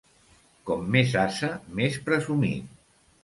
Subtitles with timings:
[0.69, 1.51] Com més ase,
[1.81, 2.73] més presumit.